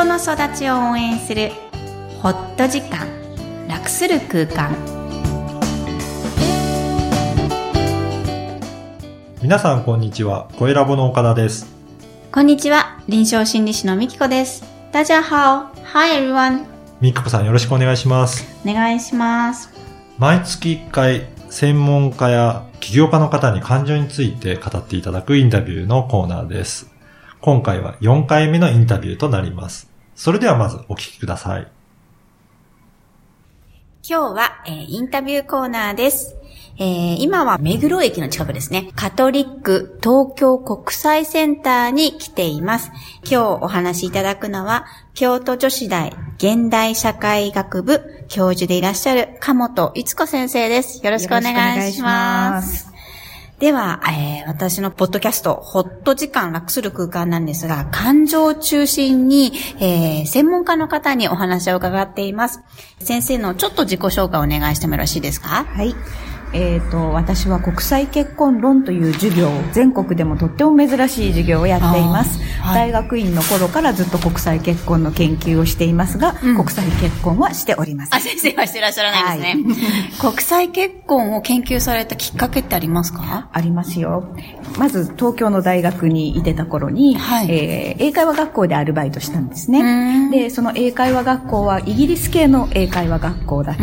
[0.00, 1.50] 人の育ちを応援する
[2.22, 3.06] ホット時間
[3.68, 4.74] 楽する空間
[9.42, 10.48] 皆さんこんにちは。
[10.58, 11.66] 声ラボの岡田です。
[12.32, 16.64] こんにちは臨床心理士のみきこです大家好 Hi everyone
[17.02, 18.46] みくこさんよろしくお願いします。
[18.66, 19.68] お願いします
[20.16, 26.88] 毎月1回、専門家や起業家の方に感情について語っていただくインタビューのコーナーです。
[27.42, 29.89] 今回は4回目のインタビューとなります。
[30.20, 31.72] それではまずお聞きください。
[34.06, 36.36] 今日は、えーインタビューコーナーです。
[36.76, 38.90] えー今は目黒駅の近くですね。
[38.96, 42.92] カトリック東京国際センターに来ています。
[43.20, 44.84] 今日お話しいただくのは、
[45.14, 51.02] 京都女子大現代社会学部教授でいらっしゃる鴨本逸子先生です。
[51.02, 52.89] よろしくお願いします。
[53.60, 62.62] では、えー私のポッドキャスト、ホット時間楽する空間なんですが、感情を中心に、えー専門家の方にお話を伺っています。
[63.00, 65.66] 先生のちょっと自己紹介をお願いしてもよろしいですか？
[65.66, 65.94] はい。
[66.52, 72.38] えっ、と、私は国際結婚論という授業を、全国でもとっても珍しい授業をやっています。
[72.42, 78.10] はい大学院の頃からずっと国際結婚の研究をしていますが、うん国際結婚はしております。
[78.14, 79.64] あ、先生はしてらっしゃらないですね。
[80.20, 83.48] 国際結婚を研究されたきっかけってありますか？
[83.52, 84.24] ありますよ。
[84.78, 90.42] まず、東京の大学にいてた頃に、はいえー英会話学校でアルバイトしたんですうーんね。
[90.44, 93.82] で、その英会話学校はイギリス系の英会話学校だって、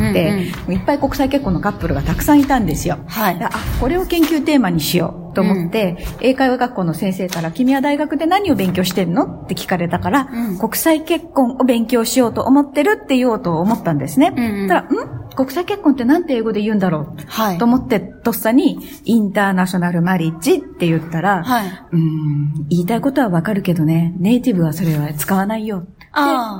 [0.67, 2.97] うんいっぱい国際結婚のカップルがたくさんいたんですよ。
[3.07, 3.39] はい。
[3.39, 9.25] であ、これを研究テーマにしようと思って、英会話学校の先生から、君は大学で何を勉強してんの？
[9.25, 14.33] って聞かれたから、うん国際結婚を勉強しようと思ってるって言おうと思ったんですね。
[14.35, 14.67] うんうん。
[14.67, 14.87] たら、ん？
[15.35, 17.57] 国際結婚ってなんて英語で言うんだろう、はい。
[17.59, 25.85] と思って、とっさに、インターナショナルマリッジって言ったら、はいうーん、言いたいことはわかるけどね、ネイティブはそれは使わないよ。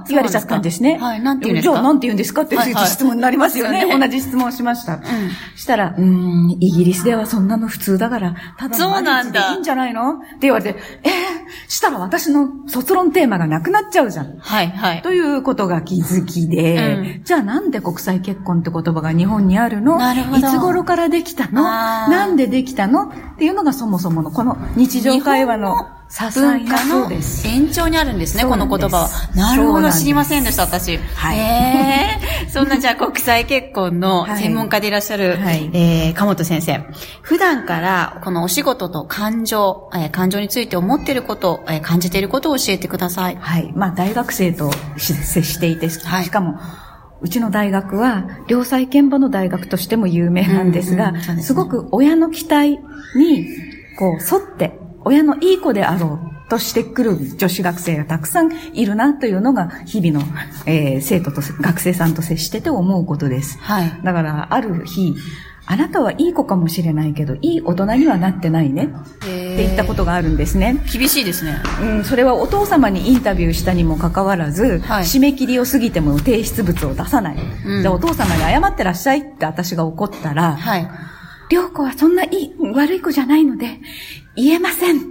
[0.08, 0.58] 言われちゃった。
[0.58, 0.98] んですね。
[0.98, 1.74] はいなんて言うんですか？
[1.74, 2.88] じゃあなんて言うんですかってはいはい。
[2.88, 3.82] 質問になりますよね。
[3.82, 4.08] そうね。
[4.08, 5.00] 同じ質問をしました。
[5.56, 9.54] したら、うーん、イギリスではそんなの普通だから、ただのそうなんだ。
[9.54, 10.14] いいんじゃないの？
[10.14, 14.38] って言われて、えー、したら私の卒論テーマがなくなっちゃうじゃん。
[14.40, 15.02] はい、はい。
[15.02, 19.98] ということが気づきで、うじゃあなんで国際結婚って言葉が日本にあるの？
[19.98, 20.38] なるほど。
[20.38, 21.62] いつ頃からできたの？
[21.64, 23.10] なんでできたの？
[23.10, 25.90] っていうのがそもそものこの日常会話の
[26.34, 27.12] 文化の。
[27.46, 29.10] 延長にあるんですね、この言葉は。
[29.36, 30.98] なるほど、知りませんでした、私。
[31.16, 36.86] はいへーそんなじゃあ国際結婚のはい専門家でいらっしゃる、はいえー、鴨本先生。
[37.22, 43.36] 普段からこのお仕事と感情、えー感情について思っていること、えー感じていることを教えてください。
[43.36, 43.72] はい。
[43.76, 46.60] まあ大学生とし接していて、はいしかも、
[47.22, 52.80] うちの大学は、良妻賢母の大学としても有名なんですが、うんうんすねすごく親の期待
[53.16, 53.48] に、
[53.98, 60.34] こう、沿って、親のいい子であろうとしてくる女子学生がたくさんいるなというのが、日々の、
[60.66, 63.58] えー生徒と、学生さんと接してて思うことです。
[63.60, 64.00] はい。
[64.04, 65.16] だから、ある日、
[65.66, 68.88] あなたはいい子かもしれないけど、いい大人にはなってないねっ
[69.20, 70.82] て言ったことがあるんですね。
[70.92, 71.62] 厳しいですね。
[71.82, 77.38] うん、それはお父様にインタビューしたにもかかわらず、はい締め切りを過ぎても提出物を出さない。
[77.66, 80.90] うんで、お父様に謝ってらっしゃいって私が怒ったら、はい。
[81.50, 83.80] りょうこはそんないい、悪い子じゃないので、
[84.38, 85.02] 言えませんっ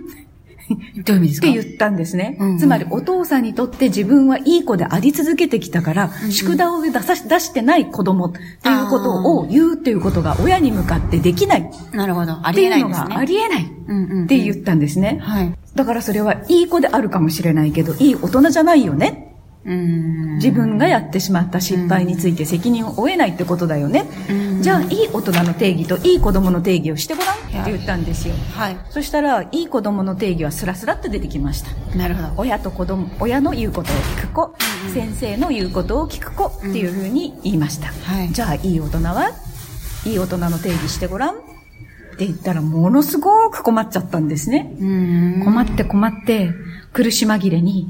[1.04, 1.46] どういう意味ですか？
[1.46, 2.36] て言ったんですね。
[2.40, 8.42] うんうんつまりお父さんにとって自分はいい子であり続けてきたから、宿題を出さ出してない子供ってい
[8.82, 12.38] うことを言うっていうことが親に向かってできないっなるほど。
[12.42, 13.16] あてりえないいうのが。
[13.18, 15.18] ありえないうんうんうんって言ったんですね。
[15.22, 15.54] はい。
[15.76, 19.36] だからそれはいい子であるかもしれないけど、いい大人じゃないよね。
[19.64, 20.34] うーん。
[20.36, 24.04] 自分がやってしまった失敗について責任を負えないってことだよね。
[24.30, 28.34] うんじゃあ、いい大人の定義といい子供の定義をしてごらんって言ったんですよ。
[28.56, 28.76] はい。
[28.90, 31.70] そしたら、いい子供の定義はスラスラっと出てきました。
[31.96, 32.28] なるほど。
[32.36, 34.56] 親と子供、親の言うことを聞く子、
[34.92, 37.92] 先生の言うことを聞く子っていうふうに言いました。
[37.92, 39.30] はいじゃあ、いい大人は
[40.04, 41.38] いい大人の定義してごらんっ
[42.18, 44.74] て言ったら、ものすごく困っちゃったんですね。
[44.80, 45.44] うーん。
[45.44, 46.50] 困って困って、
[46.92, 47.86] 苦し紛れに、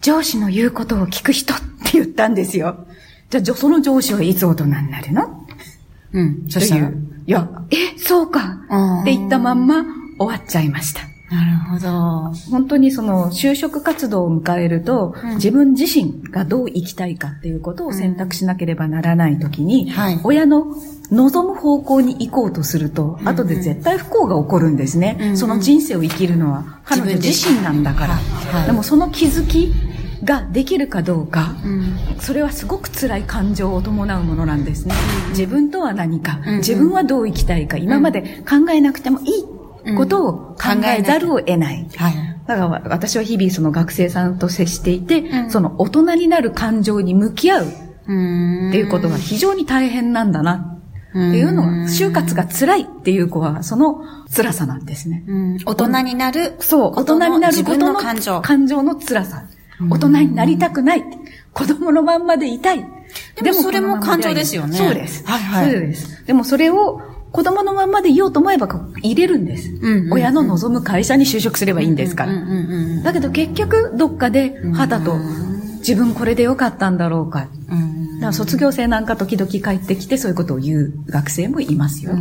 [0.00, 2.84] 上司の言うことを聞く人って言ったんですよ。
[3.28, 5.39] じゃあ、その上司はいつ大人になるの？
[6.12, 6.44] うん。
[6.48, 6.90] そとしたら？
[6.90, 6.92] い
[7.26, 9.84] や、え、そうかうんって言ったまんま
[10.18, 11.02] 終わっちゃいました。
[11.30, 12.34] なるほど。
[12.50, 20.74] 本当にその就職活動を迎えると、うん自分自身がどう生きたいかっていうことを選択しなければならないときに、はい親の
[21.12, 25.18] 望む方向に行こうとすると、後で絶対不幸が起こるんですね。
[25.20, 28.14] うんその人生を生きるのは彼女自身なんだから。
[28.14, 29.72] はいはいでもその気づき
[30.24, 31.96] ができるかどうか、うん。
[32.18, 34.94] それはすごく辛い感情を伴うものなんですね。
[35.30, 41.88] 自分とは何か、うん自分はどう生きたいか、今まで考えなくてもいいことを考えざるを得ない。
[41.96, 42.14] はい。
[42.46, 47.68] だから私は日々その学生さんと接していて、うんその大人になる感情に向き合うっ
[48.10, 50.80] っていうことが非常に大変なんだな
[51.10, 54.02] っていうのが、就活が辛いっていう子はその
[54.34, 55.24] 辛さなんですね。
[55.26, 58.40] うん大人になるそう、大人になる自分ことのの感情。
[58.40, 59.44] 感情の辛さ。
[59.88, 61.04] 大人になりたくない。
[61.52, 62.86] 子供のまんまでいたい。
[63.42, 65.24] でもそれも感情ですよねそうです。
[65.26, 66.26] はいはいそうです。
[66.26, 67.00] でもそれを
[67.32, 68.68] 子供のまんまでいようと思えば
[69.02, 69.70] 入れるんです。
[70.10, 72.32] 親の望む会社に就職すればいいんですから。
[73.02, 75.16] だけど結局どっかで肌と
[75.78, 77.48] 自分これでよかったんだろうか。
[77.70, 77.90] うん
[78.20, 82.12] だから卒業生なんか時々帰ってきてそういうことを言う学生もいますよ。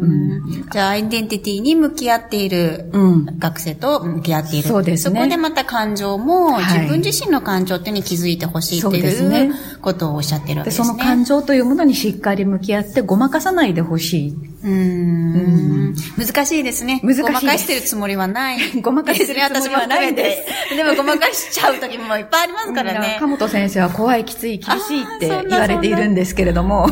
[0.00, 3.38] うんじゃあ、アイデンティティに向き合っているうん。
[3.38, 4.68] 学生と向き合っている。
[4.68, 10.86] そうですねそこでまた感情も、はい自分自身の感情ってに気づいてほしいっていねうことをおっしゃってるわけで、ですね。
[10.86, 14.36] その感情というものにしっかり向き合ってごまかさないでほしい。
[14.62, 17.00] うーん難しいですね。
[17.02, 18.58] 難しいごまかしてるつもりはない。
[18.80, 23.16] ごまかしてるつもりはないです でもごまかしちゃう時もいっぱいありますからね。
[23.20, 26.88] 鴨本先生は怖い、きつい、厳しいって言われているんですけれども、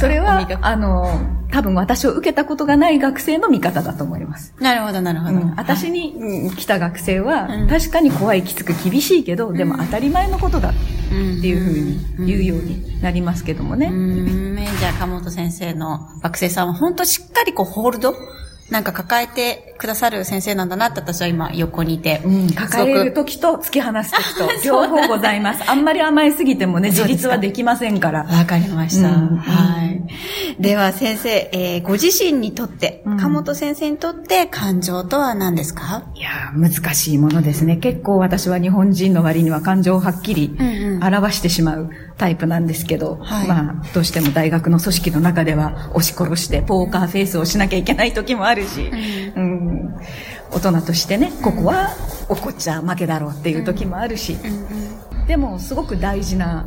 [0.00, 4.54] それはあの、多分私を受けたことがない学生の見方だと思います。
[4.60, 5.34] なるほど、なるほど。
[5.34, 10.72] うん、私にうん来た学生は、うん確かに怖い、きつく、厳しいけど、でも当たり前のことだっ
[11.10, 13.86] ていうふうに言うようになりますけどもね。
[13.86, 18.14] うーん、じゃあ、鴨本先生の学生さんは本当しっかりこうホールド
[18.70, 22.22] なんか抱えてくださる先生なんだなって私は今横にいて。
[22.24, 25.68] うん、抱える時と突き放す時と両方ございます。
[25.68, 28.24] あんまり甘えすぎてもね、自立はできませんから。
[28.24, 29.08] わかりました。
[29.08, 30.00] うんはい。
[30.58, 33.16] では先生、えーご自身にとって、うん。
[33.16, 36.04] 鴨本先生にとって感情とは何ですか？
[36.14, 37.76] いやー、難しいものですね。
[37.76, 40.66] 結構私は日本人の割には感情をはっきりうん
[40.96, 41.04] うん。
[41.04, 43.48] 表してしまうタイプなんですけど、はい。
[43.48, 48.90] まあ、どうしても大学の組織の中では押し殺してポーカーフェイスをしなきゃいけない時もあるし、
[49.36, 49.94] うん。
[50.52, 51.90] 大人としてね、ここは
[52.28, 54.36] 怒っちゃ負けだろうっていう時もあるし、
[55.26, 56.66] でもすごく大事な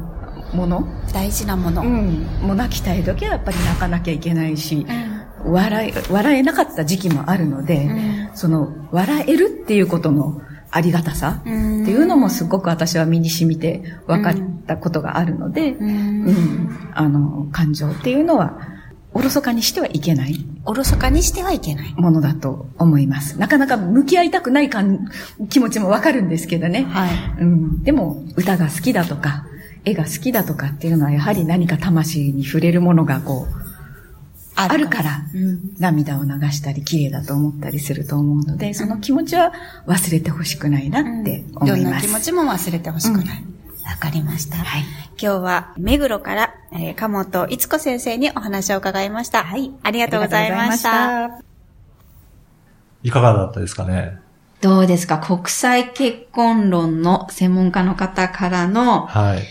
[0.53, 1.81] もの、大事なもの。
[1.81, 4.85] うん、もう泣きたい時はやっぱり泣かなきゃいけないし、
[5.45, 10.41] 笑い、笑えなかった時期もあるので、んその、笑えるっていうことの
[10.71, 14.35] ありがたさってうんいうのもすごく私は身に染みて分かっ
[14.65, 16.91] たことがあるので、ううん、ん。
[16.93, 18.57] あの、感情っていうのは、
[19.15, 21.93] おろそかにしてはいけないおろそかにしてはいけない。
[21.95, 23.37] ものだと思います。
[23.37, 25.07] なかなか向き合いたくない感
[25.49, 26.85] 気持ちもわかるんですけどね。
[26.89, 27.09] はい。
[27.41, 29.45] うん、でも、歌が好きだとか、
[29.85, 33.63] 絵が好きだとかっていうのは、やはり何か魂に触れるものがこう、
[34.55, 35.73] あるから、うん。
[35.79, 39.51] 涙を流したり、綺麗だと思ったりすると思うので、その気持ちは
[39.87, 41.93] 忘れてほしくないなって思どんいます。
[41.95, 43.43] な気持ちも忘れてほしくない。
[43.83, 44.57] わ、かりました。
[44.57, 44.83] はい。
[45.19, 49.43] 今日は、目黒から、えー、鴨本いつこ先生にお話を伺いました。
[49.43, 49.71] はい。
[49.81, 50.91] ありあがとうございました。
[50.91, 51.43] りがとうございました。
[53.03, 54.17] いかがだったですかね？
[54.61, 55.17] どうですか？
[55.17, 59.43] 国際結婚論の専門家の方からのはい。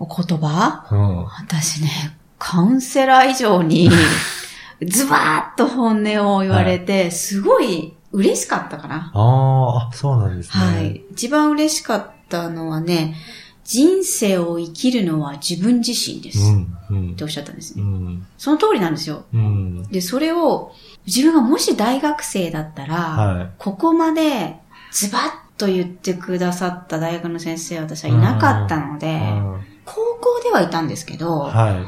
[0.00, 0.86] お言葉？
[0.90, 1.24] うん。
[1.26, 1.90] 私ね、
[2.38, 3.90] カウンセラー以上に、
[4.88, 9.12] ズバーッと本音を言われて、すごい嬉しかったかな。
[9.14, 10.64] ああ、そうなんですね。
[10.64, 11.02] はい。
[11.12, 13.14] 一番嬉しかったのはね、
[13.62, 16.38] 人生を生きるのは自分自身です。
[16.38, 16.76] っうん。
[16.90, 17.82] うんておっしゃったんですうね。
[17.84, 18.26] ん。
[18.38, 19.24] その通りなんですよ。
[19.34, 19.82] うん。
[19.90, 20.72] で、それを、
[21.06, 23.50] 自分がもし大学生だったら、はい。
[23.58, 24.56] ここまで
[24.92, 25.22] ズバッ
[25.58, 29.60] と言ってくださった大学の先生は私はいなかったので、うん
[29.94, 31.84] 高校ではいたんですけど、は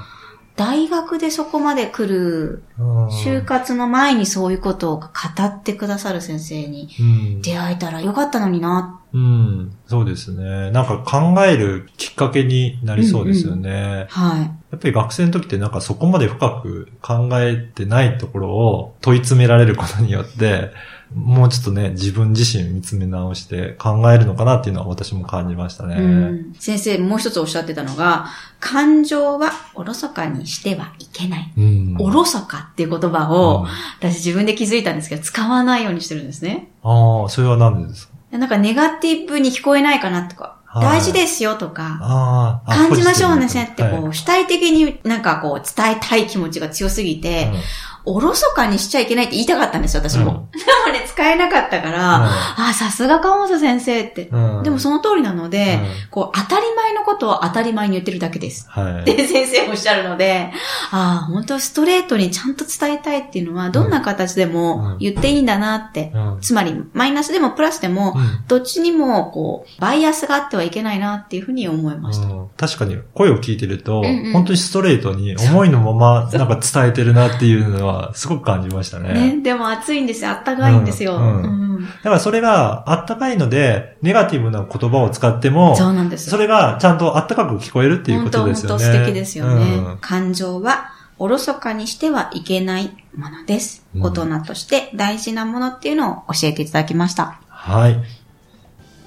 [0.56, 2.82] 大学でそこまで来る、い。
[2.82, 5.08] うん就活の前にそういうことを語
[5.44, 7.42] ってくださる先生にうん。
[7.42, 9.00] 出会えたらよかったのにな。
[9.12, 9.76] うん。
[9.86, 10.70] そうですね。
[10.70, 14.06] なんか考えるきっかけになりそうですよね。
[14.08, 14.61] はい。
[14.72, 20.70] やっぱり学生の時ってなんかそこまで深く考えてないところを問い詰められることによって、
[21.14, 25.96] もうちょっとね、自分自身見つめ直して考えるのかなっていうのは私も感じましたね。
[25.96, 28.28] うん先生もう一つおっしゃってたのが、
[28.60, 31.52] 感情はおろそかにしてはいけない。
[31.54, 31.96] うん。
[32.00, 33.68] おろそかっていう言葉うをん、
[34.00, 36.70] 私自分で気づいたんですけど、使わないようにしてるんですね。
[36.82, 38.38] ああ、それは何でですか？
[38.38, 47.54] なんかネガティブに聞こえないかなとか、はい大事ですよとか、感じましょうねってこう、主体的になんかこう伝えたい気持ちが強すぎて、はい
[48.04, 50.48] おろそかにしちゃいけないって言いたかったんですよ、私も。
[50.52, 54.28] うんでもね、使えなかったから、うんああ、さすが川本先生って。
[54.32, 58.66] うんでもその通りなので、うんこう、当たり前のことを当たり前に言ってるだけです。
[58.68, 59.04] はい。
[59.04, 60.50] で、先生おっしゃるので、
[60.90, 66.12] ああ、本当ストレートにちゃんと伝えたいっていうのは、どんな形でうんも言っていいんだなって。
[66.14, 72.26] うんつまり、マイナスでもプラスでも、うんどっちにも、こう、バイアスがあってはいけないなっていうふうに思いました。
[72.26, 79.12] うん確かに声を聞いてると、んうん本当にストレートに思いのままなんか伝えてるなっていうのはすごく感じましたね。
[79.36, 80.30] ね、でも暑いんですよ。
[80.30, 81.18] あったかいんですよ。
[81.18, 86.30] だからそれがあったかいので、ネガティブな言葉を使っても、そうなんです。
[86.30, 88.78] それがちゃんとあったかく聞こえるっていうことですよね。
[88.78, 89.76] 本当本当素敵ですよね。
[89.76, 93.86] うん感情はおろそかにしてはいけないものです。
[93.94, 97.40] うん大人として大事なものっていうのを教えていただきました。
[97.48, 97.96] はい。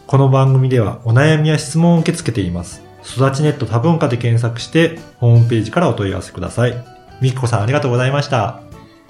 [0.08, 2.84] この番組ではお悩みや質問を受け付けています。
[3.06, 6.74] 育ちネット多文化で検索して、ホームページからお問い合わせください。
[7.22, 8.65] みきこさんありがとうございました。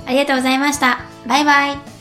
[0.06, 1.00] ありがとうございました。
[1.28, 1.95] バイバイ。